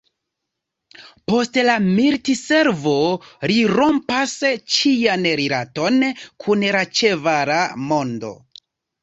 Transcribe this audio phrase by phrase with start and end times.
[1.31, 2.93] Post la militservo
[3.51, 4.33] li rompas
[4.77, 6.01] ĉian rilaton
[6.47, 7.61] kun la ĉevala
[7.95, 8.35] mondo.